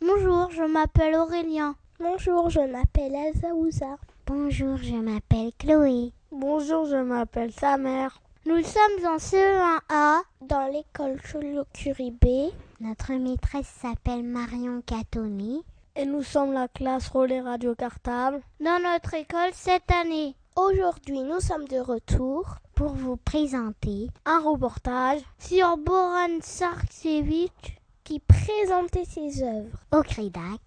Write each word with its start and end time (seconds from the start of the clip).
Bonjour, 0.00 0.50
je 0.50 0.62
m'appelle 0.64 1.14
Aurélien. 1.14 1.76
Bonjour, 2.00 2.50
je 2.50 2.60
m'appelle 2.60 3.14
Elsa 3.14 3.54
Ouza. 3.54 3.96
Bonjour, 4.26 4.76
je 4.78 4.94
m'appelle 4.94 5.52
Chloé. 5.58 6.12
Bonjour, 6.30 6.86
je 6.86 6.96
m'appelle 6.96 7.52
Samer. 7.52 8.08
Nous 8.46 8.62
sommes 8.62 9.06
en 9.06 9.18
CE1A 9.18 10.22
dans 10.40 10.66
l'école 10.72 11.20
Cholo-Curie 11.22 12.10
B. 12.10 12.52
Notre 12.80 13.12
maîtresse 13.12 13.72
s'appelle 13.80 14.24
Marion 14.24 14.82
Catoni. 14.84 15.62
Et 15.94 16.06
nous 16.06 16.22
sommes 16.22 16.52
la 16.52 16.68
classe 16.68 17.08
relais 17.08 17.40
radio 17.40 17.74
cartable 17.74 18.40
dans 18.60 18.82
notre 18.82 19.14
école 19.14 19.50
cette 19.52 19.90
année. 19.90 20.34
Aujourd'hui, 20.54 21.22
nous 21.22 21.40
sommes 21.40 21.66
de 21.66 21.78
retour 21.78 22.56
pour 22.74 22.92
vous 22.92 23.16
présenter 23.16 24.08
un 24.26 24.38
reportage 24.40 25.22
sur 25.38 25.78
Boran 25.78 26.40
Sarksevich 26.42 27.80
qui 28.04 28.20
présentait 28.20 29.06
ses 29.06 29.42
œuvres 29.42 29.78
au 29.92 30.02
CREDAC 30.02 30.60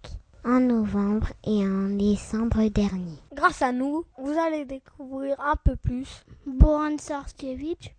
en 0.44 0.58
novembre 0.58 1.28
et 1.46 1.64
en 1.64 1.90
décembre 1.96 2.68
dernier. 2.68 3.18
Grâce 3.32 3.62
à 3.62 3.70
nous, 3.70 4.04
vous 4.18 4.36
allez 4.36 4.64
découvrir 4.64 5.38
un 5.40 5.54
peu 5.54 5.76
plus 5.76 6.24
Boran 6.46 6.98
Sarksevich. 6.98 7.94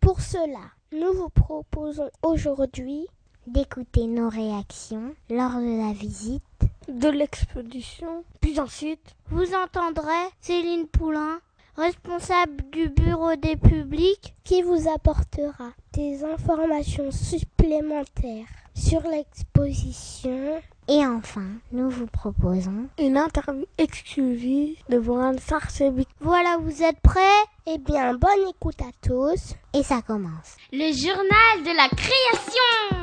Pour 0.00 0.20
cela, 0.20 0.60
nous 0.92 1.12
vous 1.12 1.30
proposons 1.30 2.10
aujourd'hui 2.22 3.08
d'écouter 3.48 4.06
nos 4.06 4.28
réactions 4.28 5.12
lors 5.28 5.56
de 5.56 5.86
la 5.86 5.92
visite 5.92 6.44
de 6.92 7.08
l'expédition. 7.08 8.24
Puis 8.40 8.58
ensuite, 8.60 9.16
vous 9.30 9.54
entendrez 9.54 10.28
Céline 10.40 10.86
Poulain, 10.86 11.40
responsable 11.76 12.62
du 12.70 12.88
bureau 12.88 13.34
des 13.36 13.56
publics, 13.56 14.34
qui 14.44 14.62
vous 14.62 14.88
apportera 14.88 15.70
des 15.92 16.24
informations 16.24 17.10
supplémentaires 17.10 18.46
sur 18.74 19.02
l'exposition. 19.02 20.60
Et 20.88 21.06
enfin, 21.06 21.46
nous 21.70 21.88
vous 21.88 22.06
proposons 22.06 22.88
une 22.98 23.16
interview 23.16 23.66
exclusive 23.78 24.76
de 24.88 24.98
Boran 24.98 25.36
Sarcevic. 25.38 26.08
Voilà, 26.20 26.56
vous 26.60 26.82
êtes 26.82 27.00
prêts? 27.00 27.20
Eh 27.66 27.78
bien, 27.78 28.14
bonne 28.14 28.48
écoute 28.50 28.80
à 28.82 28.90
tous. 29.00 29.54
Et 29.74 29.84
ça 29.84 30.02
commence. 30.02 30.56
Le 30.72 30.92
journal 30.92 31.62
de 31.62 31.76
la 31.76 31.88
création. 31.88 33.02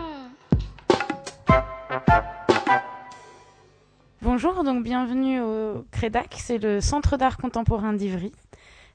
Bonjour, 4.22 4.66
donc 4.66 4.84
bienvenue 4.84 5.40
au 5.40 5.86
CREDAC, 5.92 6.36
c'est 6.40 6.58
le 6.58 6.82
Centre 6.82 7.16
d'art 7.16 7.38
contemporain 7.38 7.94
d'Ivry. 7.94 8.34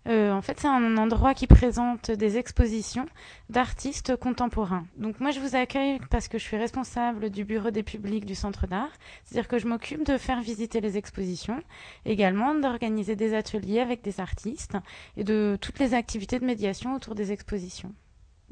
Euh, 0.07 0.31
en 0.31 0.43
fait, 0.43 0.61
c'est 0.61 0.69
un 0.69 0.99
endroit 0.99 1.33
qui 1.33 1.47
présente 1.47 2.11
des 2.11 2.37
expositions 2.37 3.07
d'artistes 3.49 4.17
contemporains. 4.17 4.85
Donc 4.99 5.21
moi, 5.21 5.31
je 5.31 5.41
vous 5.41 5.57
accueille 5.57 5.99
parce 6.11 6.29
que 6.29 6.37
je 6.37 6.45
suis 6.45 6.59
responsable 6.59 7.31
du 7.31 7.45
bureau 7.45 7.71
des 7.71 7.83
publics 7.83 8.27
du 8.27 8.35
Centre 8.35 8.67
d'art, 8.67 8.91
c'est-à-dire 9.25 9.49
que 9.49 9.59
je 9.59 9.67
m'occupe 9.67 10.05
de 10.05 10.19
faire 10.19 10.43
visiter 10.43 10.83
les 10.83 10.99
expositions, 10.99 11.63
également 12.05 12.55
d'organiser 12.55 13.17
des 13.17 13.33
ateliers 13.33 13.81
avec 13.81 14.03
des 14.03 14.21
artistes 14.21 14.77
et 15.17 15.25
de 15.25 15.57
toutes 15.59 15.79
les 15.79 15.95
activités 15.95 16.39
de 16.39 16.45
médiation 16.45 16.95
autour 16.95 17.15
des 17.15 17.33
expositions. 17.33 17.95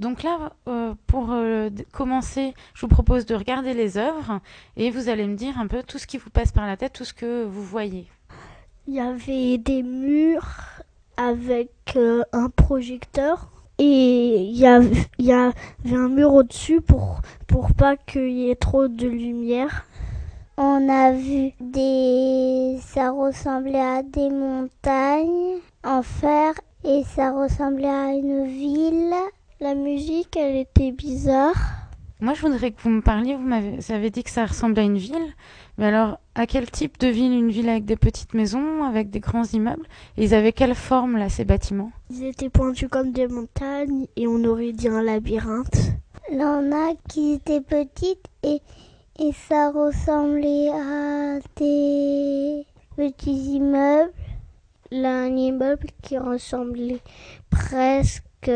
Donc 0.03 0.25
là, 0.25 0.51
euh, 0.67 0.95
pour 1.07 1.31
euh, 1.31 1.71
commencer, 1.93 2.55
je 2.75 2.81
vous 2.81 2.89
propose 2.89 3.25
de 3.25 3.37
regarder 3.37 3.73
les 3.73 3.99
œuvres 3.99 4.41
et 4.77 4.91
vous 4.91 5.09
allez 5.09 5.29
me 5.29 5.37
dire 5.37 5.61
un 5.61 5.69
peu 5.69 5.85
tout 5.85 5.99
ce 5.99 6.09
qui 6.09 6.19
vous 6.19 6.29
passe 6.29 6.51
par 6.51 6.67
la 6.67 6.77
tête, 6.77 6.93
tout 6.93 7.05
ce 7.05 7.15
que 7.15 7.45
vous 7.45 7.63
voyez. 7.63 8.09
Il 8.89 8.95
y 8.95 9.01
avait 9.01 9.59
des 9.59 9.85
murs 9.85 10.59
avec 11.17 11.71
euh, 11.95 12.25
un 12.33 12.49
projecteur 12.49 13.49
et 13.79 14.39
il 14.39 14.57
y, 14.57 14.67
avait, 14.67 15.07
il 15.21 15.27
y 15.27 15.33
avait 15.33 15.55
un 15.93 16.09
mur 16.09 16.34
au-dessus 16.34 16.81
pour, 16.81 17.21
pour 17.47 17.73
pas 17.73 17.97
qu'il 17.97 18.33
y 18.33 18.51
ait 18.51 18.57
trop 18.57 18.89
de 18.89 19.07
lumière. 19.07 19.87
On 20.57 20.89
a 20.89 21.13
vu 21.13 21.53
des... 21.61 22.77
ça 22.81 23.13
ressemblait 23.13 23.79
à 23.79 24.03
des 24.03 24.31
montagnes 24.31 25.61
en 25.84 26.03
fer 26.03 26.55
et 26.83 27.05
ça 27.05 27.31
ressemblait 27.31 27.87
à 27.87 28.09
une 28.09 28.47
ville. 28.47 29.15
La 29.62 29.77
musique, 29.77 30.37
elle 30.37 30.56
était 30.56 30.91
bizarre. 30.91 31.55
Moi, 32.21 32.34
je 32.34 32.41
voudrais 32.41 32.73
que 32.73 32.83
vous 32.83 32.91
me 32.91 33.00
parliez, 33.00 33.37
vous 33.37 33.47
m'avez 33.47 34.11
dit 34.11 34.25
que 34.25 34.31
ça 34.31 34.45
ressemble 34.45 34.77
à 34.81 34.83
une 34.83 34.99
ville. 34.99 35.37
Mais 35.78 35.87
alors, 35.87 36.19
à 36.34 36.49
quel 36.49 36.69
type 36.69 36.99
de 36.99 37.06
ville 37.06 37.31
Une 37.33 37.53
ville 37.53 37.69
avec 37.69 37.84
des 37.84 37.95
petites 37.95 38.34
maisons, 38.34 38.83
avec 38.83 39.11
des 39.11 39.21
grands 39.21 39.45
immeubles? 39.45 39.87
Et 40.17 40.25
ils 40.25 40.34
avaient 40.34 40.51
quelle 40.51 40.75
forme, 40.75 41.17
là, 41.17 41.28
ces 41.28 41.45
bâtiments? 41.45 41.93
Ils 42.11 42.25
étaient 42.25 42.49
pointus 42.49 42.89
comme 42.91 43.12
des 43.12 43.28
montagnes 43.28 44.09
et 44.17 44.27
on 44.27 44.43
aurait 44.43 44.72
dit 44.72 44.89
un 44.89 45.01
labyrinthe. 45.01 45.93
Il 46.33 46.41
y 46.41 46.45
en 46.45 46.72
a 46.72 46.95
qui 47.09 47.34
étaient 47.34 47.61
petites 47.61 48.27
et, 48.43 48.61
et 49.21 49.33
ça 49.49 49.71
ressemblait 49.71 50.71
à 50.71 51.39
des 51.55 52.67
petits 52.97 53.55
immeubles. 53.55 54.11
Là, 54.91 55.21
un 55.21 55.37
immeuble 55.37 55.87
qui 56.03 56.19
ressemblait 56.19 57.01
presque 57.49 58.51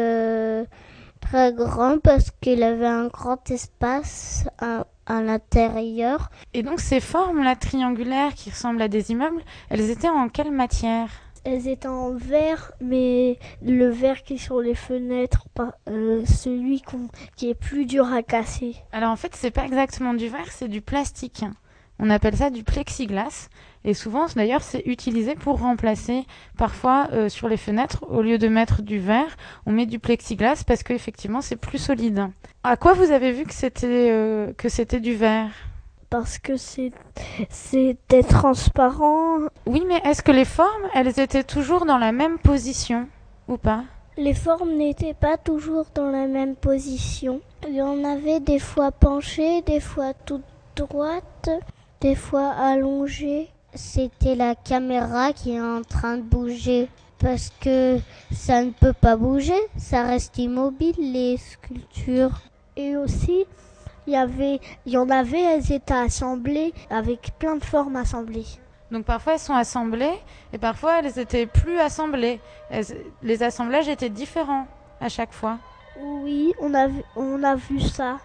très 1.26 1.52
grand 1.52 1.98
parce 1.98 2.30
qu'il 2.40 2.62
avait 2.62 2.86
un 2.86 3.08
grand 3.08 3.50
espace 3.50 4.44
à, 4.58 4.86
à 5.06 5.22
l'intérieur. 5.22 6.30
Et 6.54 6.62
donc 6.62 6.80
ces 6.80 7.00
formes 7.00 7.42
là 7.42 7.56
triangulaires 7.56 8.34
qui 8.34 8.50
ressemblent 8.50 8.82
à 8.82 8.88
des 8.88 9.10
immeubles, 9.10 9.42
elles 9.68 9.90
étaient 9.90 10.08
en 10.08 10.28
quelle 10.28 10.52
matière? 10.52 11.08
Elles 11.44 11.68
étaient 11.68 11.88
en 11.88 12.12
verre, 12.12 12.72
mais 12.80 13.38
le 13.62 13.88
verre 13.88 14.22
qui 14.24 14.34
est 14.34 14.38
sur 14.38 14.60
les 14.60 14.74
fenêtres, 14.74 15.46
euh, 15.88 16.24
celui 16.26 16.82
qui 17.36 17.50
est 17.50 17.54
plus 17.54 17.86
dur 17.86 18.12
à 18.12 18.22
casser. 18.22 18.74
Alors 18.92 19.10
en 19.10 19.16
fait, 19.16 19.32
c'est 19.34 19.52
pas 19.52 19.64
exactement 19.64 20.14
du 20.14 20.28
verre, 20.28 20.50
c'est 20.50 20.68
du 20.68 20.80
plastique. 20.80 21.44
On 21.98 22.10
appelle 22.10 22.36
ça 22.36 22.50
du 22.50 22.62
plexiglas. 22.62 23.48
Et 23.86 23.94
souvent, 23.94 24.26
d'ailleurs, 24.34 24.62
c'est 24.62 24.82
utilisé 24.84 25.36
pour 25.36 25.60
remplacer 25.60 26.26
parfois 26.58 27.06
euh, 27.12 27.28
sur 27.28 27.48
les 27.48 27.56
fenêtres, 27.56 28.04
au 28.10 28.20
lieu 28.20 28.36
de 28.36 28.48
mettre 28.48 28.82
du 28.82 28.98
verre, 28.98 29.36
on 29.64 29.70
met 29.70 29.86
du 29.86 30.00
plexiglas 30.00 30.64
parce 30.66 30.82
qu'effectivement, 30.82 31.40
c'est 31.40 31.54
plus 31.54 31.78
solide. 31.78 32.28
À 32.64 32.76
quoi 32.76 32.94
vous 32.94 33.12
avez 33.12 33.30
vu 33.30 33.44
que 33.44 33.54
c'était 33.54 34.10
euh, 34.10 34.52
que 34.58 34.68
c'était 34.68 34.98
du 34.98 35.14
verre? 35.14 35.50
Parce 36.10 36.38
que 36.38 36.56
c'était 36.56 38.22
transparent. 38.28 39.38
Oui, 39.66 39.84
mais 39.86 40.00
est-ce 40.04 40.22
que 40.22 40.32
les 40.32 40.44
formes, 40.44 40.88
elles 40.92 41.20
étaient 41.20 41.44
toujours 41.44 41.86
dans 41.86 41.98
la 41.98 42.10
même 42.10 42.38
position 42.38 43.06
ou 43.46 43.56
pas? 43.56 43.84
Les 44.16 44.34
formes 44.34 44.72
n'étaient 44.72 45.14
pas 45.14 45.36
toujours 45.36 45.86
dans 45.94 46.10
la 46.10 46.26
même 46.26 46.56
position. 46.56 47.40
Il 47.68 47.76
y 47.76 47.82
en 47.82 48.02
avait 48.02 48.40
des 48.40 48.58
fois 48.58 48.90
penchées, 48.90 49.62
des 49.62 49.80
fois 49.80 50.12
toutes 50.12 50.42
droites 50.74 51.50
des 52.00 52.14
fois 52.14 52.50
allongée. 52.50 53.48
C'était 53.76 54.34
la 54.34 54.54
caméra 54.54 55.34
qui 55.34 55.52
est 55.52 55.60
en 55.60 55.82
train 55.82 56.16
de 56.16 56.22
bouger 56.22 56.88
parce 57.18 57.50
que 57.60 57.98
ça 58.32 58.62
ne 58.62 58.70
peut 58.70 58.94
pas 58.94 59.16
bouger, 59.16 59.58
ça 59.76 60.02
reste 60.02 60.38
immobile 60.38 60.94
les 60.98 61.36
sculptures. 61.36 62.40
Et 62.76 62.96
aussi, 62.96 63.44
il 64.06 64.14
y 64.14 64.16
avait, 64.16 64.60
il 64.86 64.92
y 64.92 64.96
en 64.96 65.10
avait, 65.10 65.42
elles 65.42 65.72
étaient 65.72 65.92
assemblées 65.92 66.72
avec 66.88 67.32
plein 67.38 67.56
de 67.56 67.64
formes 67.64 67.96
assemblées. 67.96 68.46
Donc 68.90 69.04
parfois 69.04 69.34
elles 69.34 69.40
sont 69.40 69.54
assemblées 69.54 70.14
et 70.52 70.58
parfois 70.58 71.00
elles 71.00 71.18
étaient 71.18 71.46
plus 71.46 71.78
assemblées. 71.78 72.40
les 73.22 73.42
assemblages 73.42 73.88
étaient 73.88 74.08
différents 74.08 74.66
à 75.00 75.08
chaque 75.08 75.32
fois. 75.32 75.58
Oui, 76.00 76.54
on 76.60 76.72
a 76.72 76.86
vu, 76.86 77.02
on 77.14 77.42
a 77.42 77.56
vu 77.56 77.80
ça. 77.80 78.18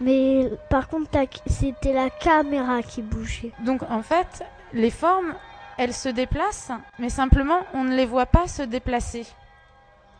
Mais 0.00 0.50
par 0.68 0.88
contre, 0.88 1.10
c'était 1.46 1.92
la 1.92 2.10
caméra 2.10 2.82
qui 2.82 3.02
bougeait. 3.02 3.52
Donc 3.64 3.82
en 3.88 4.02
fait, 4.02 4.44
les 4.72 4.90
formes, 4.90 5.34
elles 5.78 5.94
se 5.94 6.08
déplacent, 6.08 6.72
mais 6.98 7.08
simplement, 7.08 7.60
on 7.74 7.84
ne 7.84 7.94
les 7.94 8.06
voit 8.06 8.26
pas 8.26 8.46
se 8.46 8.62
déplacer. 8.62 9.26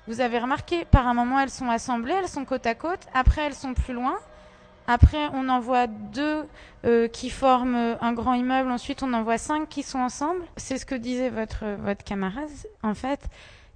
Vous 0.07 0.21
avez 0.21 0.39
remarqué, 0.39 0.85
par 0.85 1.07
un 1.07 1.15
moment, 1.15 1.39
elles 1.39 1.51
sont 1.51 1.69
assemblées, 1.69 2.15
elles 2.15 2.29
sont 2.29 2.45
côte 2.45 2.67
à 2.67 2.75
côte, 2.75 3.07
après, 3.15 3.43
elles 3.43 3.55
sont 3.55 3.75
plus 3.75 3.95
loin, 3.95 4.17
Après, 4.87 5.29
on 5.35 5.49
en 5.49 5.61
voit 5.61 5.87
deux 5.87 6.45
euh, 6.85 7.07
qui 7.07 7.31
forment 7.31 7.97
un 8.01 8.13
grand 8.13 8.35
immeuble. 8.35 8.73
Ensuite, 8.73 9.05
on 9.05 9.13
en 9.13 9.23
voit 9.23 9.39
cinq 9.39 9.69
qui 9.69 9.85
sont 9.85 10.01
ensemble. 10.01 10.43
C'est 10.57 10.79
ce 10.79 10.87
que 10.87 10.97
disait 10.97 11.31
votre, 11.31 11.65
camarade. 12.05 12.49
En 12.83 12.95
fait, 12.95 13.21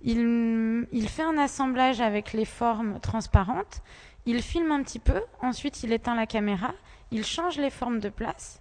il 0.03 1.09
fait 1.09 1.23
un 1.23 1.39
assemblage 1.39 2.01
avec 2.01 2.33
les 2.33 2.45
formes 2.45 2.99
transparentes. 3.01 3.81
Il 4.26 4.43
filme 4.43 4.73
un 4.73 4.82
petit 4.82 4.99
peu. 4.99 5.23
Ensuite, 5.41 5.82
il 5.82 5.93
éteint 5.93 6.15
la 6.15 6.26
caméra. 6.26 6.73
Il 7.11 7.25
change 7.25 7.59
les 7.59 7.71
formes 7.71 8.00
de 8.00 8.09
place. 8.09 8.61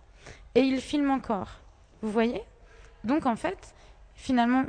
Et 0.55 0.61
il 0.61 0.81
filme 0.81 1.11
encore. 1.11 1.61
Vous 2.01 2.11
voyez? 2.11 2.41
Donc, 3.03 3.25
en 3.25 3.35
fait, 3.35 3.73
finalement, 4.13 4.63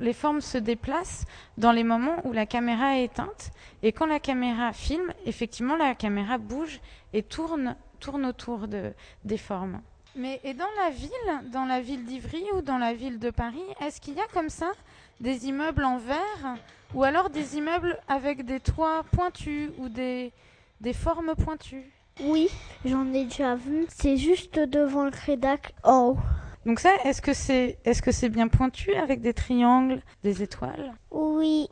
les 0.00 0.12
formes 0.12 0.40
se 0.40 0.58
déplacent 0.58 1.24
dans 1.58 1.72
les 1.72 1.84
moments 1.84 2.16
où 2.24 2.32
la 2.32 2.46
caméra 2.46 2.98
est 2.98 3.04
éteinte. 3.04 3.50
Et 3.82 3.92
quand 3.92 4.06
la 4.06 4.20
caméra 4.20 4.72
filme, 4.72 5.12
effectivement, 5.26 5.76
la 5.76 5.94
caméra 5.94 6.38
bouge 6.38 6.80
et 7.12 7.22
tourne, 7.22 7.76
autour 8.24 8.66
de, 8.66 8.94
des 9.24 9.38
formes. 9.38 9.82
Mais 10.16 10.40
et 10.42 10.54
dans 10.54 10.64
la 10.82 10.90
ville, 10.90 11.50
dans 11.52 11.66
la 11.66 11.80
ville 11.80 12.04
d'Ivry 12.04 12.44
ou 12.54 12.62
dans 12.62 12.78
la 12.78 12.94
ville 12.94 13.18
de 13.18 13.30
Paris, 13.30 13.62
est-ce 13.80 14.00
qu'il 14.00 14.14
y 14.14 14.20
a 14.20 14.26
comme 14.32 14.48
ça 14.48 14.72
des 15.20 15.46
immeubles 15.46 15.84
en 15.84 15.98
verre 15.98 16.56
ou 16.94 17.02
alors 17.04 17.30
des 17.30 17.56
immeubles 17.56 17.98
avec 18.08 18.44
des 18.44 18.60
toits 18.60 19.04
pointus 19.12 19.70
ou 19.78 19.88
des, 19.88 20.32
des 20.80 20.92
formes 20.92 21.34
pointues 21.36 21.90
Oui, 22.24 22.48
j'en 22.84 23.06
ai 23.12 23.24
déjà 23.24 23.54
vu. 23.54 23.86
C'est 23.88 24.16
juste 24.16 24.58
devant 24.58 25.04
le 25.04 25.10
Crédac 25.10 25.74
en 25.84 26.08
haut. 26.08 26.18
Donc 26.66 26.78
ça, 26.80 26.90
est-ce 27.04 27.22
que 27.22 27.32
c'est 27.32 27.78
est-ce 27.84 28.02
que 28.02 28.12
c'est 28.12 28.28
bien 28.28 28.48
pointu 28.48 28.94
avec 28.94 29.20
des 29.22 29.32
triangles, 29.32 30.02
des 30.22 30.42
étoiles? 30.42 30.92
Oui, 31.10 31.68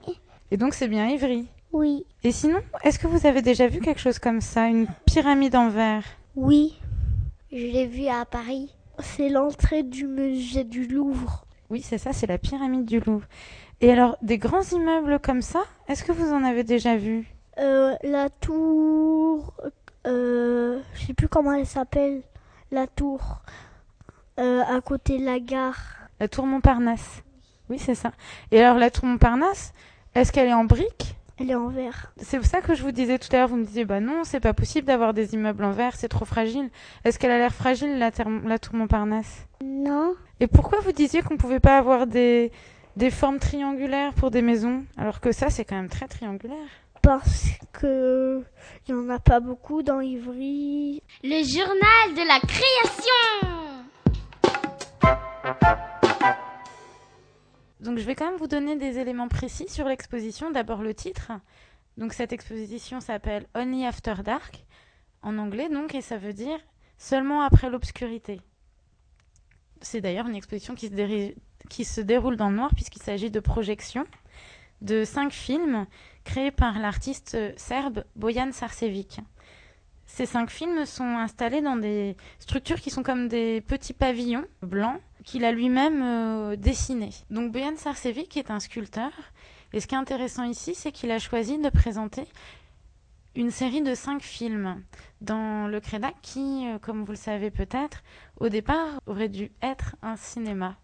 Et 0.50 0.56
donc 0.56 0.72
c'est 0.74 0.88
bien 0.88 1.06
Ivry. 1.08 1.46
oui, 1.72 2.06
Et 2.24 2.32
sinon, 2.32 2.60
est-ce 2.84 2.98
que 2.98 3.06
vous 3.06 3.26
avez 3.26 3.42
déjà 3.42 3.66
vu 3.66 3.80
quelque 3.80 4.00
chose 4.00 4.18
comme 4.18 4.40
ça, 4.40 4.66
une 4.68 4.86
pyramide 5.04 5.54
en 5.56 5.68
verre? 5.68 6.04
Oui. 6.36 6.78
Je 7.52 7.56
l'ai 7.66 7.86
vu 7.86 8.06
à 8.08 8.24
Paris. 8.24 8.72
C'est 9.00 9.28
l'entrée 9.28 9.82
du 9.82 10.06
musée 10.06 10.64
du 10.64 10.86
Louvre. 10.86 11.44
Oui, 11.70 11.82
c'est 11.82 11.98
ça, 11.98 12.12
c'est 12.14 12.26
la 12.26 12.38
pyramide 12.38 12.84
du 12.86 12.98
Louvre. 13.00 13.26
Et 13.80 13.92
alors, 13.92 14.16
des 14.22 14.38
grands 14.38 14.62
immeubles 14.72 15.20
comme 15.20 15.42
ça, 15.42 15.60
est-ce 15.88 16.02
que 16.02 16.12
vous 16.12 16.32
en 16.32 16.42
avez 16.42 16.64
déjà 16.64 16.96
vu? 16.96 17.26
Euh, 17.58 17.94
la 18.02 18.28
tour, 18.28 19.54
euh, 20.06 20.80
je 20.94 21.06
sais 21.06 21.14
plus 21.14 21.28
comment 21.28 21.52
elle 21.52 21.66
s'appelle, 21.66 22.22
la 22.72 22.86
tour 22.88 23.42
euh, 24.40 24.62
à 24.62 24.80
côté 24.80 25.18
de 25.18 25.24
la 25.24 25.38
gare. 25.38 25.78
La 26.18 26.26
tour 26.26 26.46
Montparnasse. 26.46 27.22
Oui, 27.70 27.78
c'est 27.78 27.94
ça. 27.94 28.12
Et 28.50 28.60
alors, 28.60 28.78
la 28.78 28.90
tour 28.90 29.04
Montparnasse, 29.04 29.72
est-ce 30.14 30.32
qu'elle 30.32 30.48
est 30.48 30.54
en 30.54 30.64
briques 30.64 31.14
Elle 31.38 31.50
est 31.50 31.54
en 31.54 31.68
verre. 31.68 32.12
C'est 32.16 32.44
ça 32.44 32.60
que 32.60 32.74
je 32.74 32.82
vous 32.82 32.90
disais 32.90 33.18
tout 33.18 33.28
à 33.30 33.36
l'heure. 33.38 33.48
Vous 33.48 33.56
me 33.56 33.64
disiez, 33.64 33.84
bah 33.84 34.00
non, 34.00 34.24
c'est 34.24 34.40
pas 34.40 34.54
possible 34.54 34.88
d'avoir 34.88 35.14
des 35.14 35.34
immeubles 35.34 35.62
en 35.62 35.70
verre, 35.70 35.94
c'est 35.94 36.08
trop 36.08 36.24
fragile. 36.24 36.68
Est-ce 37.04 37.20
qu'elle 37.20 37.30
a 37.30 37.38
l'air 37.38 37.54
fragile, 37.54 37.98
la, 37.98 38.10
la 38.44 38.58
tour 38.58 38.74
Montparnasse? 38.74 39.46
Non, 39.64 40.14
Et 40.40 40.48
pourquoi 40.48 40.80
vous 40.80 40.92
disiez 40.92 41.22
qu'on 41.22 41.36
pouvait 41.36 41.60
pas 41.60 41.78
avoir 41.78 42.08
des, 42.08 42.50
des 42.98 43.10
formes 43.12 43.38
triangulaires 43.38 44.12
pour 44.12 44.32
des 44.32 44.42
maisons 44.42 44.84
Alors 44.96 45.20
que 45.20 45.30
ça, 45.30 45.50
c'est 45.50 45.64
quand 45.64 45.76
même 45.76 45.88
très 45.88 46.08
triangulaire. 46.08 46.68
Parce 47.00 47.50
que 47.72 48.42
il 48.86 48.90
y 48.90 48.94
en 48.94 49.08
a 49.08 49.20
pas 49.20 49.38
beaucoup 49.38 49.84
dans 49.84 50.00
Ivry. 50.00 51.00
Le 51.22 51.44
journal 51.44 52.14
de 52.16 52.26
la 52.26 52.40
création. 52.40 53.48
Donc 57.80 57.98
je 57.98 58.04
vais 58.04 58.16
quand 58.16 58.28
même 58.28 58.38
vous 58.38 58.48
donner 58.48 58.74
des 58.74 58.98
éléments 58.98 59.28
précis 59.28 59.68
sur 59.68 59.86
l'exposition. 59.86 60.50
D'abord 60.50 60.82
le 60.82 60.92
titre. 60.92 61.30
Donc 61.98 62.12
cette 62.12 62.32
exposition 62.32 63.00
s'appelle 63.00 63.46
Only 63.54 63.86
After 63.86 64.14
Dark 64.24 64.64
en 65.22 65.38
anglais 65.38 65.68
donc 65.68 65.94
et 65.94 66.00
ça 66.00 66.16
veut 66.16 66.32
dire 66.32 66.58
seulement 66.96 67.42
après 67.42 67.70
l'obscurité. 67.70 68.40
C'est 69.80 70.00
d'ailleurs 70.00 70.26
une 70.26 70.34
exposition 70.34 70.74
qui 70.74 70.88
se, 70.88 70.94
qui 71.68 71.84
se 71.84 72.00
déroule 72.00 72.36
dans 72.36 72.50
le 72.50 72.56
noir 72.56 72.70
puisqu'il 72.74 73.02
s'agit 73.02 73.30
de 73.30 73.40
projections 73.40 74.06
de 74.80 75.04
cinq 75.04 75.32
films 75.32 75.86
créés 76.24 76.50
par 76.50 76.78
l'artiste 76.78 77.34
euh, 77.34 77.52
serbe 77.56 78.04
Bojan 78.16 78.52
Sarcevic. 78.52 79.20
Ces 80.06 80.26
cinq 80.26 80.50
films 80.50 80.86
sont 80.86 81.04
installés 81.04 81.60
dans 81.60 81.76
des 81.76 82.16
structures 82.38 82.80
qui 82.80 82.90
sont 82.90 83.02
comme 83.02 83.28
des 83.28 83.60
petits 83.60 83.92
pavillons 83.92 84.44
blancs 84.62 85.00
qu'il 85.24 85.44
a 85.44 85.52
lui-même 85.52 86.02
euh, 86.02 86.56
dessinés. 86.56 87.10
Donc 87.30 87.52
Bojan 87.52 87.76
Sarcevic 87.76 88.36
est 88.36 88.50
un 88.50 88.60
sculpteur 88.60 89.10
et 89.72 89.80
ce 89.80 89.86
qui 89.86 89.94
est 89.94 89.98
intéressant 89.98 90.44
ici, 90.44 90.74
c'est 90.74 90.92
qu'il 90.92 91.10
a 91.10 91.18
choisi 91.18 91.58
de 91.58 91.68
présenter 91.68 92.24
une 93.34 93.50
série 93.50 93.82
de 93.82 93.94
cinq 93.94 94.22
films 94.22 94.82
dans 95.20 95.68
le 95.68 95.78
Crédac 95.80 96.14
qui, 96.22 96.66
euh, 96.66 96.78
comme 96.78 97.04
vous 97.04 97.12
le 97.12 97.16
savez 97.16 97.50
peut-être, 97.50 98.02
au 98.38 98.48
départ 98.48 99.00
aurait 99.06 99.28
dû 99.28 99.52
être 99.62 99.96
un 100.02 100.16
cinéma. 100.16 100.76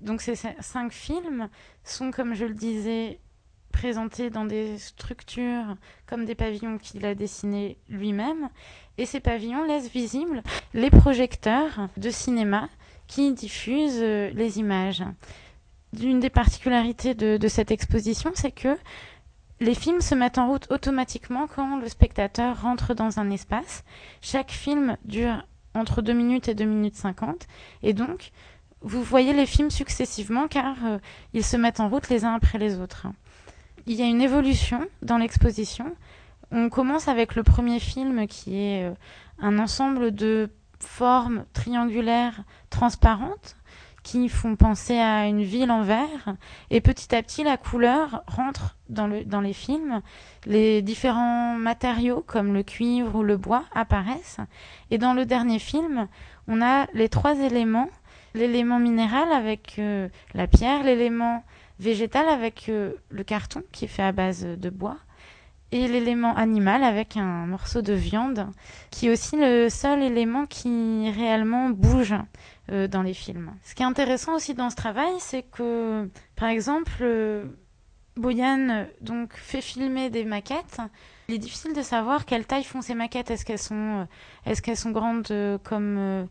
Donc 0.00 0.22
ces 0.22 0.34
cinq 0.34 0.92
films 0.92 1.48
sont, 1.84 2.10
comme 2.10 2.34
je 2.34 2.44
le 2.44 2.54
disais, 2.54 3.20
présentés 3.72 4.30
dans 4.30 4.44
des 4.44 4.78
structures 4.78 5.76
comme 6.06 6.24
des 6.24 6.34
pavillons 6.34 6.78
qu'il 6.78 7.04
a 7.06 7.14
dessinés 7.14 7.78
lui-même. 7.88 8.48
Et 8.98 9.06
ces 9.06 9.20
pavillons 9.20 9.64
laissent 9.64 9.90
visibles 9.90 10.42
les 10.74 10.90
projecteurs 10.90 11.88
de 11.96 12.10
cinéma 12.10 12.68
qui 13.06 13.32
diffusent 13.32 14.02
euh, 14.02 14.30
les 14.34 14.58
images. 14.58 15.02
Une 16.00 16.20
des 16.20 16.30
particularités 16.30 17.14
de, 17.14 17.36
de 17.36 17.48
cette 17.48 17.70
exposition, 17.70 18.30
c'est 18.34 18.52
que 18.52 18.76
les 19.58 19.74
films 19.74 20.00
se 20.00 20.14
mettent 20.14 20.38
en 20.38 20.48
route 20.48 20.70
automatiquement 20.70 21.46
quand 21.46 21.78
le 21.78 21.88
spectateur 21.88 22.62
rentre 22.62 22.94
dans 22.94 23.18
un 23.18 23.30
espace. 23.30 23.84
Chaque 24.22 24.50
film 24.50 24.96
dure 25.04 25.44
entre 25.74 26.02
2 26.02 26.12
minutes 26.12 26.48
et 26.48 26.54
2 26.54 26.64
minutes 26.64 26.96
50. 26.96 27.46
Et 27.82 27.92
donc, 27.92 28.30
vous 28.82 29.02
voyez 29.02 29.32
les 29.32 29.46
films 29.46 29.70
successivement 29.70 30.48
car 30.48 30.76
euh, 30.84 30.98
ils 31.34 31.44
se 31.44 31.56
mettent 31.56 31.80
en 31.80 31.88
route 31.88 32.08
les 32.08 32.24
uns 32.24 32.34
après 32.34 32.58
les 32.58 32.78
autres. 32.78 33.06
Il 33.86 33.96
y 33.96 34.02
a 34.02 34.06
une 34.06 34.22
évolution 34.22 34.86
dans 35.02 35.18
l'exposition. 35.18 35.94
On 36.50 36.68
commence 36.68 37.08
avec 37.08 37.34
le 37.34 37.42
premier 37.42 37.78
film 37.78 38.26
qui 38.26 38.56
est 38.58 38.88
euh, 38.88 38.94
un 39.38 39.58
ensemble 39.58 40.12
de 40.12 40.50
formes 40.78 41.44
triangulaires 41.52 42.42
transparentes 42.70 43.56
qui 44.02 44.28
font 44.28 44.56
penser 44.56 44.98
à 44.98 45.26
une 45.26 45.42
ville 45.42 45.70
en 45.70 45.82
verre. 45.82 46.34
Et 46.70 46.80
petit 46.80 47.14
à 47.14 47.22
petit, 47.22 47.44
la 47.44 47.56
couleur 47.56 48.22
rentre 48.26 48.76
dans, 48.88 49.06
le, 49.06 49.24
dans 49.24 49.40
les 49.40 49.52
films. 49.52 50.00
Les 50.46 50.82
différents 50.82 51.54
matériaux, 51.54 52.24
comme 52.26 52.54
le 52.54 52.62
cuivre 52.62 53.16
ou 53.16 53.22
le 53.22 53.36
bois, 53.36 53.64
apparaissent. 53.74 54.40
Et 54.90 54.98
dans 54.98 55.12
le 55.12 55.26
dernier 55.26 55.58
film, 55.58 56.08
on 56.48 56.62
a 56.62 56.86
les 56.94 57.08
trois 57.08 57.38
éléments. 57.38 57.90
L'élément 58.34 58.78
minéral 58.78 59.32
avec 59.32 59.76
euh, 59.78 60.08
la 60.34 60.46
pierre, 60.46 60.84
l'élément 60.84 61.42
végétal 61.80 62.28
avec 62.28 62.68
euh, 62.68 62.92
le 63.10 63.24
carton 63.24 63.62
qui 63.72 63.86
est 63.86 63.88
fait 63.88 64.02
à 64.02 64.12
base 64.12 64.44
de 64.44 64.70
bois 64.70 64.98
et 65.72 65.88
l'élément 65.88 66.36
animal 66.36 66.82
avec 66.84 67.16
un 67.16 67.46
morceau 67.46 67.80
de 67.80 67.92
viande 67.92 68.48
qui 68.90 69.06
est 69.06 69.12
aussi 69.12 69.36
le 69.36 69.68
seul 69.68 70.02
élément 70.02 70.46
qui 70.46 71.10
réellement 71.10 71.70
bouge 71.70 72.14
euh, 72.70 72.86
dans 72.86 73.02
les 73.02 73.14
films. 73.14 73.52
Ce 73.64 73.74
qui 73.74 73.82
est 73.82 73.86
intéressant 73.86 74.34
aussi 74.34 74.54
dans 74.54 74.70
ce 74.70 74.76
travail, 74.76 75.12
c'est 75.18 75.42
que, 75.42 76.08
par 76.36 76.48
exemple, 76.48 77.04
Boyan 78.16 78.86
donc 79.00 79.34
fait 79.34 79.60
filmer 79.60 80.10
des 80.10 80.24
maquettes. 80.24 80.78
Il 81.28 81.36
est 81.36 81.38
difficile 81.38 81.72
de 81.72 81.82
savoir 81.82 82.26
quelle 82.26 82.46
taille 82.46 82.64
font 82.64 82.82
ces 82.82 82.94
maquettes. 82.94 83.30
Est-ce 83.30 83.44
qu'elles 83.44 83.58
sont, 83.58 84.08
est-ce 84.46 84.60
qu'elles 84.62 84.76
sont 84.76 84.90
grandes 84.90 85.32
comme 85.62 86.28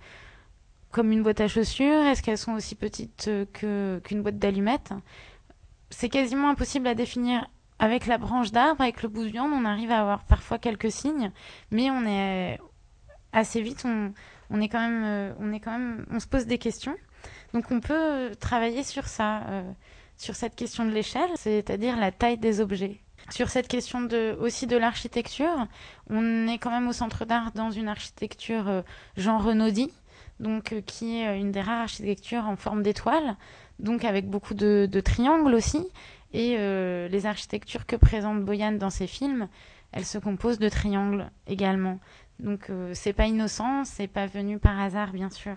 comme 0.92 1.12
une 1.12 1.24
boîte 1.24 1.42
à 1.42 1.48
chaussures 1.48 2.06
Est-ce 2.06 2.22
qu'elles 2.22 2.38
sont 2.38 2.54
aussi 2.54 2.76
petites 2.76 3.28
euh, 3.28 3.46
que 3.54 4.02
qu'une 4.04 4.22
boîte 4.22 4.40
d'allumettes? 4.40 4.94
C'est 5.90 6.10
quasiment 6.10 6.50
impossible 6.50 6.88
à 6.88 6.96
définir 6.96 7.48
avec 7.80 8.08
la 8.08 8.18
branche 8.18 8.52
d'arbre, 8.52 8.82
avec 8.82 9.02
le 9.04 9.10
bout 9.10 9.26
de 9.26 9.40
on 9.40 9.66
arrive 9.66 9.92
à 9.92 10.02
avoir 10.02 10.26
parfois 10.26 10.60
quelques 10.60 10.92
signes, 10.92 11.32
mais 11.72 11.90
on 11.90 12.06
est 12.06 12.60
assez 13.32 13.62
vite, 13.62 13.86
on, 13.86 14.62
est 14.62 14.68
quand 14.68 14.82
même, 14.82 15.04
euh, 15.06 15.34
on 15.40 15.54
est 15.54 15.60
quand 15.60 15.72
même, 15.72 16.06
on 16.12 16.20
se 16.20 16.28
pose 16.28 16.46
des 16.46 16.58
questions. 16.58 16.96
Donc 17.54 17.72
on 17.72 17.80
peut 17.80 17.94
euh, 17.94 18.36
travailler 18.36 18.84
sur 18.84 19.08
ça, 19.08 19.44
euh, 19.48 19.64
sur 20.18 20.36
cette 20.36 20.56
question 20.56 20.86
de 20.86 20.92
l'échelle, 20.92 21.30
c'est-à-dire 21.36 21.98
la 21.98 22.12
taille 22.12 22.38
des 22.38 22.62
objets. 22.62 23.00
Sur 23.30 23.50
cette 23.50 23.68
question 23.68 24.02
de, 24.02 24.38
aussi 24.40 24.66
de 24.66 24.78
l'architecture, 24.78 25.68
on 26.10 26.48
est 26.48 26.58
quand 26.58 26.72
même 26.72 26.88
au 26.88 26.94
centre 26.94 27.26
d'art 27.26 27.52
dans 27.52 27.70
une 27.70 27.88
architecture 27.88 28.68
euh, 28.68 28.82
Renaudy, 29.18 29.92
donc 30.40 30.74
euh, 30.74 30.82
qui 30.82 31.20
est 31.20 31.28
euh, 31.28 31.38
une 31.38 31.52
des 31.52 31.62
rares 31.62 31.82
architectures 31.82 32.46
en 32.46 32.56
forme 32.56 32.84
d'étoile, 32.84 33.36
donc 33.80 34.04
avec 34.06 34.30
beaucoup 34.30 34.54
de, 34.54 34.88
triangles 35.04 35.54
aussi. 35.54 35.88
Et 36.34 36.56
euh, 36.58 37.08
les 37.08 37.26
architectures 37.26 37.86
que 37.86 37.96
présente 37.96 38.44
Boyan 38.44 38.74
dans 38.74 38.92
ses 38.92 39.08
films, 39.08 39.48
elles 39.92 40.06
se 40.06 40.18
composent 40.18 40.60
de 40.60 40.70
triangles 40.70 41.30
également. 41.48 42.00
Donc 42.40 42.72
c'est 42.94 43.12
pas 43.12 43.26
innocent, 43.26 43.84
c'est 43.84 44.08
pas 44.08 44.26
venu 44.26 44.60
par 44.60 44.80
hasard 44.80 45.12
bien 45.12 45.30
sûr. 45.30 45.56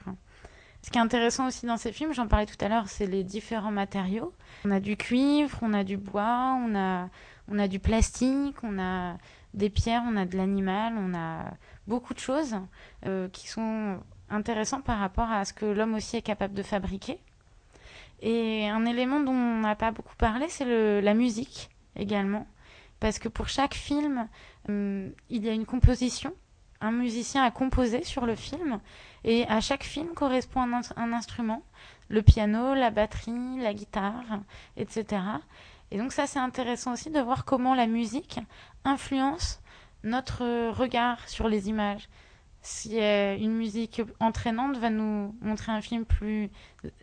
Ce 0.82 0.90
qui 0.90 0.98
est 0.98 1.00
intéressant 1.00 1.46
aussi 1.46 1.64
dans 1.66 1.76
ces 1.76 1.92
films, 1.92 2.12
j'en 2.12 2.26
parlais 2.26 2.46
tout 2.46 2.56
à 2.64 2.68
l'heure, 2.68 2.88
c'est 2.88 3.06
les 3.06 3.22
différents 3.22 3.70
matériaux. 3.70 4.32
On 4.64 4.72
a 4.72 4.80
du 4.80 4.96
cuivre, 4.96 5.56
on 5.62 5.74
a 5.74 5.84
du 5.84 5.96
bois, 5.96 6.58
on 6.58 6.74
a, 6.74 7.08
on 7.48 7.58
a 7.60 7.68
du 7.68 7.78
plastique, 7.78 8.56
on 8.64 8.80
a 8.80 9.16
des 9.54 9.70
pierres, 9.70 10.02
on 10.08 10.16
a 10.16 10.24
de 10.24 10.36
l'animal, 10.36 10.94
on 10.96 11.14
a 11.14 11.52
beaucoup 11.86 12.14
de 12.14 12.18
choses 12.18 12.56
qui 13.32 13.48
sont 13.48 14.00
intéressantes 14.32 14.84
par 14.84 14.98
rapport 14.98 15.30
à 15.30 15.44
ce 15.44 15.52
que 15.52 15.66
l'homme 15.66 15.94
aussi 15.94 16.16
est 16.16 16.22
capable 16.22 16.54
de 16.54 16.62
fabriquer. 16.62 17.18
Et 18.20 18.68
un 18.68 18.84
élément 18.86 19.20
dont 19.20 19.32
on 19.32 19.60
n'a 19.60 19.74
pas 19.74 19.90
beaucoup 19.90 20.16
parlé, 20.16 20.46
c'est 20.48 21.00
la 21.00 21.14
musique 21.14 21.70
également. 21.96 22.46
Parce 23.00 23.18
que 23.18 23.28
pour 23.28 23.48
chaque 23.48 23.74
film, 23.74 24.28
il 24.68 25.12
y 25.28 25.48
a 25.48 25.52
une 25.52 25.66
composition. 25.66 26.32
Un 26.80 26.92
musicien 26.92 27.42
a 27.42 27.50
composé 27.50 28.04
sur 28.04 28.26
le 28.26 28.36
film. 28.36 28.80
Et 29.24 29.44
à 29.48 29.60
chaque 29.60 29.82
film 29.82 30.14
correspond 30.14 30.62
un 30.62 31.12
instrument 31.12 31.62
le 32.12 32.22
piano, 32.22 32.74
la 32.74 32.90
batterie, 32.90 33.58
la 33.58 33.72
guitare, 33.74 34.40
etc. 34.76 35.22
Et 35.90 35.98
donc 35.98 36.12
ça, 36.12 36.26
c'est 36.26 36.38
intéressant 36.38 36.92
aussi 36.92 37.10
de 37.10 37.20
voir 37.20 37.44
comment 37.44 37.74
la 37.74 37.86
musique 37.86 38.38
influence 38.84 39.60
notre 40.04 40.70
regard 40.70 41.28
sur 41.28 41.48
les 41.48 41.68
images. 41.68 42.08
Si 42.62 42.98
une 42.98 43.56
musique 43.56 44.02
entraînante 44.20 44.76
va 44.76 44.88
nous 44.88 45.34
montrer 45.40 45.72
un 45.72 45.80
film 45.80 46.04
plus, 46.04 46.48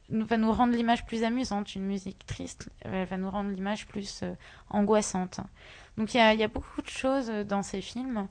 va 0.09 0.37
nous 0.37 0.51
rendre 0.51 0.73
l'image 0.73 1.05
plus 1.05 1.23
amusante, 1.23 1.75
une 1.75 1.85
musique 1.85 2.25
triste, 2.25 2.69
elle 2.81 3.05
va 3.07 3.17
nous 3.17 3.29
rendre 3.29 3.49
l'image 3.49 3.85
plus 3.85 4.21
euh, 4.23 4.33
angoissante. 4.69 5.41
Donc 5.97 6.13
il 6.13 6.17
y, 6.17 6.43
a, 6.43 6.47
beaucoup 6.47 6.81
de 6.81 6.87
choses 6.87 7.29
dans 7.45 7.61
ces 7.61 7.81
films 7.81 8.27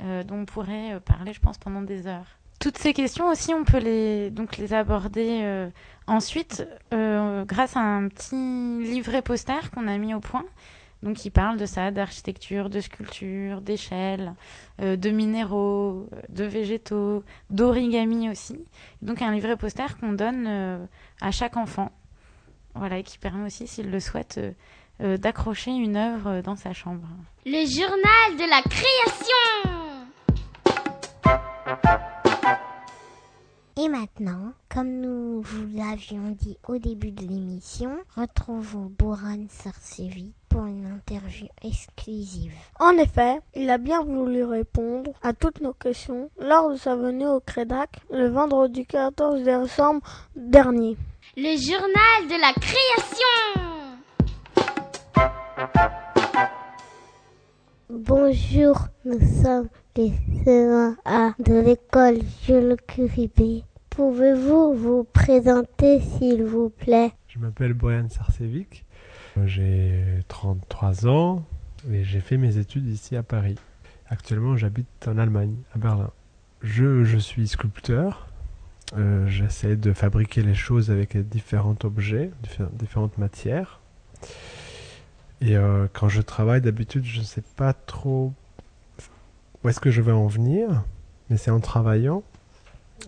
euh, 0.00 0.24
dont 0.24 0.36
on 0.36 0.46
pourrait 0.46 0.94
euh, 0.94 1.00
parler, 1.00 1.34
je 1.34 1.40
pense, 1.40 1.58
pendant 1.58 1.82
des 1.82 2.06
heures 2.06 2.40
toutes 2.60 2.76
ces 2.76 2.92
questions 2.92 3.28
aussi, 3.28 3.54
on 3.54 3.64
peut 3.64 3.78
les, 3.78 4.30
donc 4.30 4.58
les 4.58 4.74
aborder 4.74 5.40
euh, 5.42 5.70
ensuite 6.06 6.68
euh, 6.92 7.44
grâce 7.46 7.74
à 7.74 7.80
un 7.80 8.06
petit 8.08 8.36
livret 8.36 9.22
poster 9.22 9.70
qu'on 9.70 9.88
a 9.88 9.96
mis 9.96 10.14
au 10.14 10.20
point. 10.20 10.44
Donc, 11.02 11.16
qui 11.16 11.30
parle 11.30 11.56
de 11.56 11.66
ça, 11.66 11.90
d'architecture, 11.90 12.68
de 12.68 12.80
sculpture, 12.80 13.60
d'échelle, 13.62 14.34
euh, 14.82 14.96
de 14.96 15.10
minéraux, 15.10 16.08
de 16.28 16.44
végétaux, 16.44 17.24
d'origami 17.48 18.28
aussi. 18.28 18.58
Donc, 19.00 19.22
un 19.22 19.32
livret 19.32 19.56
poster 19.56 19.98
qu'on 19.98 20.12
donne 20.12 20.88
à 21.20 21.30
chaque 21.30 21.56
enfant. 21.56 21.90
Voilà, 22.74 22.98
et 22.98 23.02
qui 23.02 23.18
permet 23.18 23.46
aussi, 23.46 23.66
s'il 23.66 23.90
le 23.90 23.98
souhaite, 24.00 24.40
d'accrocher 25.00 25.70
une 25.70 25.96
œuvre 25.96 26.42
dans 26.42 26.56
sa 26.56 26.72
chambre. 26.74 27.08
Le 27.46 27.66
journal 27.66 28.36
de 28.36 28.48
la 28.50 28.62
création 28.62 29.70
Et 33.82 33.88
maintenant, 33.88 34.52
comme 34.68 35.00
nous 35.00 35.40
vous 35.40 35.66
l'avions 35.74 36.32
dit 36.32 36.58
au 36.68 36.76
début 36.76 37.12
de 37.12 37.22
l'émission, 37.22 37.96
retrouvons 38.14 38.92
Boran 38.98 39.46
Sarsevi 39.48 40.34
pour 40.50 40.66
une 40.66 40.86
interview 40.86 41.46
exclusive. 41.62 42.52
En 42.78 42.98
effet, 42.98 43.38
il 43.54 43.70
a 43.70 43.78
bien 43.78 44.02
voulu 44.02 44.44
répondre 44.44 45.12
à 45.22 45.32
toutes 45.32 45.60
nos 45.60 45.72
questions 45.72 46.28
lors 46.38 46.70
de 46.72 46.76
sa 46.76 46.96
venue 46.96 47.26
au 47.26 47.40
Crédac 47.40 48.00
le 48.10 48.28
vendredi 48.28 48.84
14 48.84 49.42
décembre 49.42 50.02
dernier. 50.36 50.96
Le 51.36 51.56
journal 51.56 52.28
de 52.28 52.40
la 52.40 52.52
création 52.60 53.60
Bonjour, 57.88 58.88
nous 59.04 59.42
sommes 59.42 59.68
les 59.96 60.12
CE1A 60.44 61.34
de 61.38 61.60
l'école 61.60 62.18
Jules 62.44 62.76
Curibé. 62.86 63.64
Pouvez-vous 63.90 64.74
vous 64.74 65.04
présenter, 65.04 66.00
s'il 66.00 66.44
vous 66.44 66.70
plaît? 66.70 67.12
Je 67.28 67.38
m'appelle 67.38 67.74
Boyan 67.74 68.08
Sarcevic, 68.08 68.84
j'ai 69.44 70.02
33 70.28 71.06
ans 71.06 71.44
et 71.90 72.04
j'ai 72.04 72.20
fait 72.20 72.36
mes 72.36 72.58
études 72.58 72.86
ici 72.88 73.16
à 73.16 73.22
Paris. 73.22 73.56
Actuellement, 74.08 74.56
j'habite 74.56 74.88
en 75.06 75.18
Allemagne, 75.18 75.54
à 75.74 75.78
Berlin. 75.78 76.10
Je, 76.62 77.18
suis 77.18 77.48
sculpteur. 77.48 78.26
Euh, 78.96 79.28
j'essaie 79.28 79.76
de 79.76 79.92
fabriquer 79.92 80.42
les 80.42 80.54
choses 80.54 80.90
avec 80.90 81.16
différents 81.16 81.76
objets, 81.84 82.30
différentes 82.72 83.18
matières. 83.18 83.80
Et 85.40 85.56
euh, 85.56 85.86
quand 85.92 86.08
je 86.08 86.20
travaille, 86.20 86.60
d'habitude, 86.60 87.04
je 87.04 87.20
ne 87.20 87.24
sais 87.24 87.42
pas 87.56 87.72
trop 87.72 88.32
où 89.62 89.68
est-ce 89.68 89.80
que 89.80 89.90
je 89.90 90.02
vais 90.02 90.12
en 90.12 90.26
venir, 90.26 90.84
mais 91.28 91.36
c'est 91.36 91.50
en 91.50 91.60
travaillant 91.60 92.22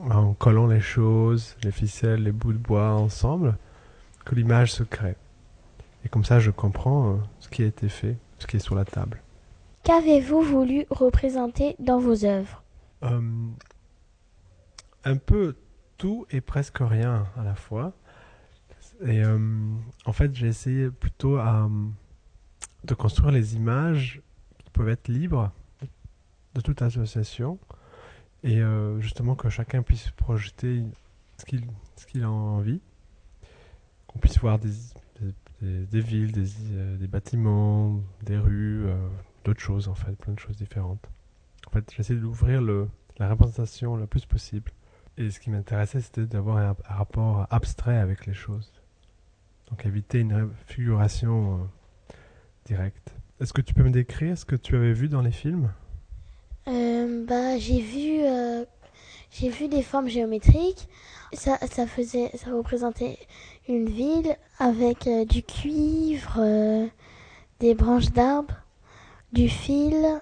en 0.01 0.33
collant 0.35 0.67
les 0.67 0.81
choses, 0.81 1.57
les 1.63 1.71
ficelles, 1.71 2.23
les 2.23 2.33
bouts 2.33 2.53
de 2.53 2.59
bois 2.59 2.93
ensemble, 2.93 3.57
que 4.25 4.35
l'image 4.35 4.73
se 4.73 4.83
crée. 4.83 5.17
Et 6.05 6.09
comme 6.09 6.25
ça, 6.25 6.39
je 6.39 6.51
comprends 6.51 7.13
euh, 7.13 7.17
ce 7.41 7.49
qui 7.49 7.63
a 7.63 7.67
été 7.67 7.89
fait, 7.89 8.17
ce 8.39 8.47
qui 8.47 8.57
est 8.57 8.61
sur 8.61 8.75
la 8.75 8.85
table. 8.85 9.23
Qu'avez-vous 9.85 10.43
voulu 10.43 10.87
représenter 10.91 11.77
dans 11.79 11.99
vos 11.99 12.25
œuvres? 12.25 12.63
Euh, 13.03 13.21
Un 15.05 15.17
peu 15.17 15.57
tout 15.99 16.27
et 16.31 16.41
presque 16.41 16.79
rien 16.81 17.27
à 17.37 17.45
la 17.45 17.55
fois. 17.55 17.93
Et 19.05 19.23
euh, 19.25 19.39
en 20.05 20.13
fait, 20.13 20.35
j'ai 20.35 20.47
essayé 20.47 20.91
plutôt 20.91 21.39
de 22.85 22.95
construire 22.95 23.33
les 23.33 23.57
images 23.57 24.23
qui 24.59 24.71
peuvent 24.71 24.89
être 24.89 25.09
libres 25.09 25.51
de 26.55 26.61
toute 26.61 26.83
association 26.83 27.59
et 28.43 28.61
euh, 28.61 29.01
justement 29.01 29.35
que 29.35 29.49
chacun 29.49 29.83
puisse 29.83 30.11
projeter 30.11 30.83
ce 31.39 31.45
qu'il 31.45 31.65
qu'il 32.07 32.25
a 32.25 32.31
envie, 32.31 32.81
qu'on 34.07 34.19
puisse 34.19 34.39
voir 34.39 34.59
des, 34.59 34.73
des, 35.63 36.01
villes, 36.01 36.33
des, 36.33 36.49
euh, 36.73 36.97
des, 36.97 37.07
bâtiments, 37.07 38.01
des 38.23 38.37
rues, 38.37 38.87
euh, 38.87 38.97
d'autres 39.45 39.61
choses 39.61 39.89
en 39.89 39.95
fait, 39.95 40.13
plein 40.13 40.35
de 40.35 40.39
choses 40.39 40.57
différentes. 40.57 41.09
En 41.67 41.71
fait, 41.71 41.85
j'essaie 41.97 42.17
d'ouvrir 42.17 42.61
la 42.61 43.29
représentation 43.29 43.97
le 43.97 44.07
plus 44.07 44.27
possible. 44.27 44.73
Et 45.17 45.31
ce 45.31 45.39
qui 45.39 45.51
m'intéressait, 45.51 46.01
c'était 46.01 46.27
d'avoir 46.27 46.57
un, 46.59 46.77
rapport 46.85 47.47
abstrait 47.51 47.99
avec 47.99 48.27
les 48.27 48.35
choses. 48.35 48.73
Donc 49.71 49.87
éviter 49.87 50.21
une 50.21 50.51
figuration 50.67 51.69
directe. 52.67 53.15
Est-ce 53.41 53.53
que 53.53 53.61
tu 53.61 53.75
peux 53.75 53.83
me 53.83 53.91
décrire 53.91 54.37
ce 54.37 54.45
que 54.45 54.57
tu 54.57 54.77
avais 54.77 54.93
vu 54.93 55.09
dans 55.09 55.23
les 55.23 55.33
films? 55.33 55.71
Euh, 56.69 57.25
bah, 57.27 57.59
j'ai 57.59 57.81
vu, 57.81 58.23
euh, 58.23 58.65
vu 59.41 59.69
des 59.69 59.83
formes 59.83 60.09
géométriques. 60.09 60.89
Ça, 61.33 61.59
ça 61.71 61.87
faisait, 61.87 62.31
ça 62.37 62.53
représentait 62.53 63.19
une 63.69 63.89
ville 63.89 64.37
avec 64.59 65.07
euh, 65.07 65.25
du 65.25 65.43
cuivre, 65.43 66.91
des 67.61 67.75
branches 67.75 68.11
d'arbres, 68.11 68.55
du 69.33 69.49
fil 69.49 70.21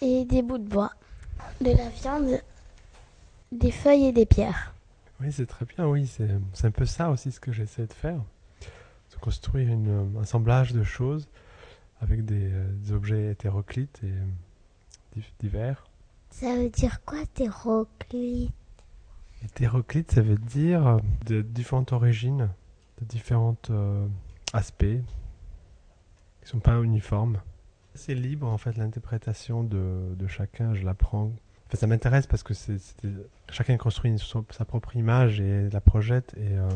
et 0.00 0.24
des 0.24 0.42
bouts 0.42 0.58
de 0.58 0.68
bois, 0.68 0.92
de 1.60 1.70
la 1.70 1.88
viande, 1.88 2.40
des 3.52 3.70
feuilles 3.70 4.06
et 4.06 4.12
des 4.12 4.26
pierres. 4.26 4.74
Oui, 5.20 5.32
c'est 5.32 5.46
très 5.46 5.64
bien. 5.64 5.86
Oui, 5.86 6.06
c'est 6.06 6.66
un 6.66 6.70
peu 6.70 6.86
ça 6.86 7.10
aussi 7.10 7.32
ce 7.32 7.40
que 7.40 7.52
j'essaie 7.52 7.86
de 7.86 7.92
faire, 7.92 8.20
de 8.60 9.16
construire 9.20 9.68
une, 9.68 10.14
un 10.16 10.20
assemblage 10.20 10.72
de 10.72 10.82
choses 10.82 11.28
avec 12.00 12.24
des, 12.24 12.50
des 12.50 12.92
objets 12.92 13.30
hétéroclites 13.30 14.00
et 14.04 15.20
divers. 15.40 15.86
Ça 16.30 16.54
veut 16.56 16.68
dire 16.68 17.02
quoi, 17.04 17.22
hétéroclite? 17.22 18.52
Hétéroclite, 19.44 20.12
ça 20.12 20.22
veut 20.22 20.38
dire 20.38 20.86
euh, 20.86 20.98
de 21.26 21.42
différentes 21.42 21.92
origines, 21.92 22.48
de 23.00 23.04
différents 23.04 23.56
euh, 23.70 24.06
aspects, 24.52 24.84
qui 26.42 26.48
sont 26.48 26.60
pas 26.60 26.80
uniformes. 26.80 27.40
C'est 27.94 28.14
libre, 28.14 28.48
en 28.48 28.58
fait, 28.58 28.76
l'interprétation 28.76 29.62
de, 29.62 30.26
chacun, 30.26 30.74
je 30.74 30.84
l'apprends. 30.84 31.30
Enfin, 31.66 31.76
ça 31.76 31.86
m'intéresse 31.86 32.26
parce 32.26 32.42
que 32.42 32.54
chacun 33.50 33.76
construit 33.76 34.16
sa 34.50 34.64
propre 34.64 34.96
image 34.96 35.40
et 35.40 35.70
la 35.70 35.80
projette. 35.80 36.34
Et 36.36 36.58
euh, 36.58 36.68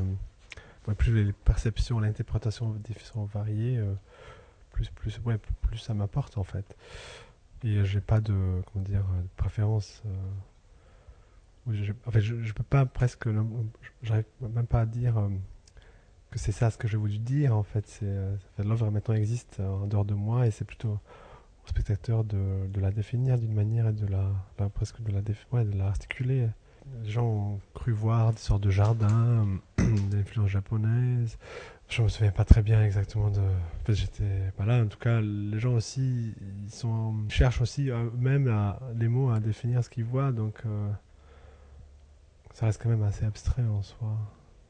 plus 0.96 1.12
les 1.12 1.32
perceptions, 1.32 1.98
l'interprétation 1.98 2.76
sont 3.02 3.25
variées, 3.25 3.82
plus, 4.70 5.18
ça 5.80 5.94
m'apporte, 5.94 6.38
en 6.38 6.44
fait. 6.44 6.76
Et 7.64 7.84
j'ai 7.84 8.00
pas 8.00 8.20
de 8.20 8.62
préférence. 9.37 10.02
Euh, 11.68 11.72
je, 11.72 11.92
en 12.06 12.10
fait, 12.10 12.20
je, 12.20 12.52
peux 12.52 12.62
pas 12.62 12.87
presque, 12.87 13.28
j'arrive 14.02 14.25
même 14.40 14.66
pas 14.66 14.80
à 14.80 14.87
dire 14.87 15.18
euh, 15.18 15.28
que 16.30 16.38
c'est 16.38 16.52
ça 16.52 16.70
ce 16.70 16.78
que 16.78 16.88
j'ai 16.88 16.96
voulu 16.96 17.18
dire. 17.18 17.56
En 17.56 17.62
fait, 17.62 17.87
c'est 17.87 18.06
euh, 18.06 18.37
l'œuvre 18.58 18.90
maintenant 18.90 19.14
existe 19.14 19.60
en 19.60 19.87
dehors 19.87 20.04
de 20.04 20.14
moi 20.14 20.46
et 20.46 20.50
c'est 20.50 20.64
plutôt 20.64 20.98
au 21.64 21.68
spectateur 21.68 22.25
de, 22.25 22.66
de 22.68 22.80
la 22.80 22.90
définir 22.90 23.38
d'une 23.38 23.54
manière 23.54 23.88
et 23.88 23.92
de 23.92 24.06
la, 24.06 24.68
presque 24.70 25.02
de 25.02 25.12
la, 25.12 25.20
ouais, 25.52 25.64
de 25.64 25.76
la 25.76 25.87
articuler. 25.87 26.48
Les 27.02 27.10
gens 27.10 27.26
ont 27.26 27.60
cru 27.75 27.92
voir 27.92 28.32
des 28.32 28.38
sortes 28.38 28.62
de 28.62 28.70
jardins 28.70 29.46
d'influence 30.10 30.48
japonaise, 30.48 31.37
je 31.88 32.02
me 32.02 32.08
souviens 32.08 32.30
pas 32.30 32.44
très 32.44 32.62
bien 32.62 32.84
exactement 32.84 33.30
de. 33.30 33.40
En 33.40 33.92
j'étais 33.92 34.52
pas 34.56 34.66
là. 34.66 34.82
En 34.82 34.87
tout 34.87 34.98
cas, 34.98 35.20
les 35.20 35.58
gens 35.58 35.75
aussi, 35.75 36.34
ils 36.40 37.30
cherchent 37.30 37.62
aussi 37.62 37.88
eux-mêmes 37.88 38.54
les 38.96 39.08
mots 39.08 39.30
à 39.30 39.40
définir 39.40 39.82
ce 39.82 39.88
qu'ils 39.88 40.04
voient, 40.04 40.30
donc 40.30 40.60
euh, 40.66 40.90
ça 42.59 42.67
reste 42.67 42.83
quand 42.83 42.88
même 42.88 43.05
assez 43.05 43.25
abstrait 43.25 43.62
en 43.62 43.83
soi. 43.83 44.09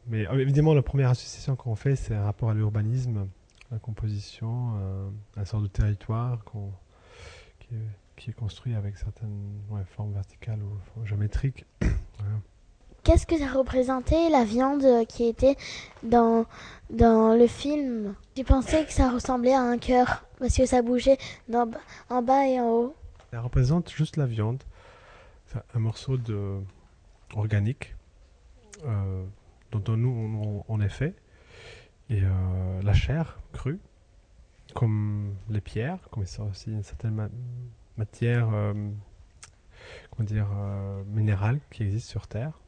Mais 0.09 0.29
euh, 0.29 0.39
évidemment, 0.39 0.75
la 0.75 0.83
première 0.83 1.09
association 1.09 1.57
qu'on 1.57 1.75
fait, 1.75 1.97
c'est 1.97 2.15
un 2.15 2.25
rapport 2.25 2.51
à 2.51 2.55
l'urbanisme, 2.55 3.29
la 3.71 3.79
composition, 3.79 4.75
un, 5.39 5.45
sorte 5.47 5.63
de 5.63 5.69
territoire 5.69 6.45
qui 6.45 7.75
est, 7.75 7.79
qui 8.17 8.31
est 8.31 8.35
construit 8.35 8.75
avec 8.75 8.99
certaines 8.99 9.63
ouais, 9.71 9.81
formes 9.97 10.13
verticales 10.13 10.59
ou 10.63 11.07
géométriques. 11.07 11.65
Qu'est-ce 13.05 13.27
que 13.27 13.39
ça 13.39 13.49
représentait 13.49 14.29
la 14.29 14.45
viande 14.45 15.07
qui 15.09 15.25
était 15.27 15.57
dans, 16.03 16.45
dans 16.91 17.35
le 17.35 17.47
film? 17.47 18.15
J'ai 18.37 18.45
pensé 18.45 18.85
que 18.85 18.93
ça 18.93 19.11
ressemblait 19.11 19.55
à 19.55 19.63
un 19.63 19.79
cœur 19.79 20.27
parce 20.39 20.55
que 20.55 20.67
ça 20.67 20.83
bougeait 20.83 21.17
en 22.11 22.23
bas 22.23 22.47
et 22.47 22.61
en 22.61 22.69
haut? 22.69 22.95
Ça 23.31 23.41
représente 23.41 23.91
juste 23.91 24.19
la 24.19 24.27
viande, 24.27 24.63
un 25.75 25.79
morceau 25.79 26.19
de 26.19 26.61
organique 27.35 27.95
euh, 28.85 29.25
dont 29.73 29.83
on- 29.93 29.97
nous 29.97 30.65
on, 30.69 30.81
est 30.81 30.89
fait, 30.89 31.15
et 32.11 32.23
euh, 32.23 32.83
la 32.83 32.93
chair 32.95 33.39
crue, 33.53 33.81
comme 34.75 35.35
les 35.49 35.61
pierres, 35.61 35.99
comme 36.11 36.25
ça 36.27 36.43
aussi 36.45 36.71
une 36.71 36.83
certaine 36.83 37.15
ma- 37.15 37.29
matière, 37.97 38.49
euh, 38.53 38.73
comment 40.11 40.27
dire, 40.27 40.49
minérale 41.07 41.61
qui 41.71 41.83
existe 41.83 42.09
sur 42.09 42.27
Terre, 42.29 42.59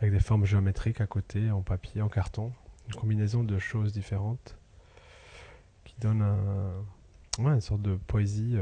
avec 0.00 0.12
des 0.12 0.20
formes 0.20 0.44
géométriques 0.44 1.00
à 1.00 1.06
côté, 1.06 1.50
en 1.50 1.62
papier, 1.62 2.02
en 2.02 2.08
carton, 2.08 2.52
une 2.88 2.94
combinaison 2.94 3.44
de 3.44 3.58
choses 3.58 3.92
différentes 3.92 4.56
qui 5.84 5.94
donne 6.00 6.22
un, 6.22 7.42
ouais, 7.42 7.52
une 7.54 7.60
sorte 7.60 7.82
de 7.82 7.96
poésie. 7.96 8.56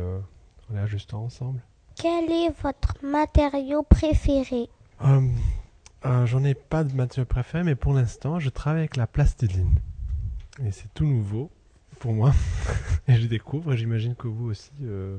en 0.71 0.75
les 0.75 0.81
ajustant 0.81 1.23
ensemble. 1.23 1.63
Quel 1.95 2.31
est 2.31 2.51
votre 2.63 2.95
matériau 3.05 3.83
préféré? 3.85 4.69
J'en 5.01 6.45
ai 6.45 6.55
pas 6.55 6.85
de 6.85 6.93
matière 6.95 7.27
préférée, 7.27 7.65
mais 7.65 7.75
pour 7.75 7.93
l'instant, 7.93 8.39
je 8.39 8.51
travaille 8.51 8.81
avec 8.81 8.97
la 8.97 9.07
plastiline. 9.07 9.79
Et 10.65 10.73
c'est 10.73 10.93
tout 10.95 11.05
nouveau 11.05 11.51
pour 11.99 12.13
moi. 12.13 12.33
et 13.09 13.17
je 13.17 13.27
découvre, 13.27 13.75
j'imagine 13.75 14.15
que 14.15 14.29
vous 14.29 14.51
aussi, 14.51 14.71
euh, 14.83 15.19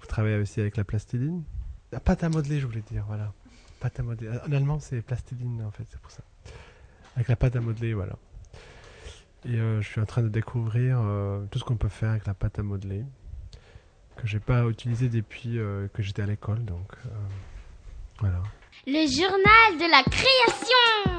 vous 0.00 0.06
travaillez 0.06 0.36
aussi 0.36 0.60
avec 0.60 0.76
la 0.76 0.84
plastiline. 0.84 1.42
La 1.92 2.00
pâte 2.00 2.24
à 2.24 2.28
modeler, 2.28 2.60
je 2.60 2.66
voulais 2.66 2.82
dire, 2.82 3.04
voilà. 3.06 3.32
Pâte 3.80 4.00
à 4.00 4.02
modeler. 4.02 4.30
En 4.46 4.52
allemand, 4.52 4.80
c'est 4.80 5.00
plastiline, 5.02 5.62
en 5.62 5.70
fait, 5.70 5.84
c'est 5.88 6.00
pour 6.00 6.10
ça. 6.10 6.22
Avec 7.16 7.28
la 7.28 7.36
pâte 7.36 7.56
à 7.56 7.60
modeler, 7.60 7.94
voilà. 7.94 8.16
Et 9.46 9.56
euh, 9.56 9.80
je 9.82 9.88
suis 9.88 10.00
en 10.00 10.06
train 10.06 10.22
de 10.22 10.28
découvrir 10.28 10.98
euh, 11.00 11.44
tout 11.50 11.58
ce 11.58 11.64
qu'on 11.64 11.76
peut 11.76 11.88
faire 11.88 12.10
avec 12.10 12.26
la 12.26 12.34
pâte 12.34 12.58
à 12.58 12.62
modeler, 12.62 13.04
que 14.16 14.26
j'ai 14.26 14.40
pas 14.40 14.64
utilisé 14.66 15.08
depuis 15.08 15.58
euh, 15.58 15.88
que 15.92 16.02
j'étais 16.02 16.22
à 16.22 16.26
l'école, 16.26 16.64
donc 16.64 16.92
euh, 17.06 17.08
voilà. 18.20 18.42
Le 18.86 19.06
journal 19.06 19.78
de 19.78 19.90
la 19.90 20.02
création. 20.04 21.14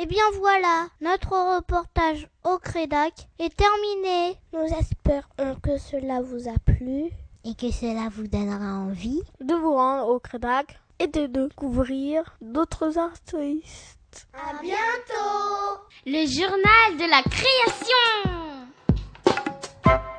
Eh 0.00 0.06
bien 0.06 0.22
voilà, 0.38 0.86
notre 1.00 1.56
reportage 1.56 2.28
au 2.44 2.58
Crédac 2.58 3.28
est 3.38 3.54
terminé. 3.56 4.36
Nous 4.52 4.66
espérons 4.78 5.56
que 5.60 5.76
cela 5.78 6.20
vous 6.22 6.48
a 6.48 6.54
plu. 6.64 7.10
Et 7.44 7.54
que 7.54 7.70
cela 7.72 8.08
vous 8.10 8.26
donnera 8.28 8.74
envie 8.74 9.22
De 9.40 9.54
vous 9.54 9.74
rendre 9.74 10.08
au 10.08 10.18
Crédac 10.20 10.78
et 10.98 11.06
de 11.06 11.26
découvrir 11.26 12.36
d'autres 12.40 12.98
artistes. 12.98 14.28
À 14.34 14.60
bientôt 14.60 15.80
Le 16.06 16.26
journal 16.26 16.96
de 16.96 17.08
la 17.10 17.22
création. 17.22 18.28